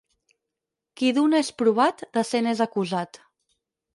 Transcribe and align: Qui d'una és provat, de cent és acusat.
Qui 1.01 1.09
d'una 1.17 1.41
és 1.45 1.51
provat, 1.61 2.03
de 2.19 2.25
cent 2.31 2.51
és 2.55 2.65
acusat. 2.69 3.21